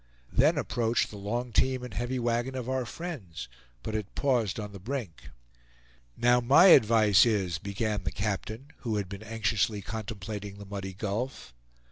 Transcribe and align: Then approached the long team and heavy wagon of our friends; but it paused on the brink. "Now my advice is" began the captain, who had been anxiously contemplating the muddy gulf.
Then 0.33 0.57
approached 0.57 1.11
the 1.11 1.17
long 1.17 1.51
team 1.53 1.83
and 1.83 1.93
heavy 1.93 2.17
wagon 2.17 2.55
of 2.55 2.67
our 2.67 2.87
friends; 2.87 3.47
but 3.83 3.93
it 3.93 4.15
paused 4.15 4.59
on 4.59 4.71
the 4.71 4.79
brink. 4.79 5.29
"Now 6.17 6.39
my 6.41 6.69
advice 6.73 7.23
is" 7.23 7.59
began 7.59 8.03
the 8.03 8.11
captain, 8.11 8.71
who 8.77 8.95
had 8.95 9.07
been 9.07 9.21
anxiously 9.21 9.83
contemplating 9.83 10.57
the 10.57 10.65
muddy 10.65 10.93
gulf. 10.93 11.53